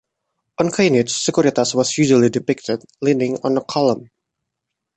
[0.59, 4.09] On coinage Securitas was usually depicted leaning on a column.